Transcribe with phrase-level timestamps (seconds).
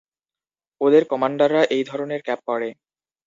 [0.81, 2.69] ওদের কমান্ডাররা এই ধরনের ক্যাপ পরে।